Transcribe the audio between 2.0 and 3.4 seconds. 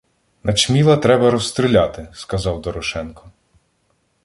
сказав Дорошенко.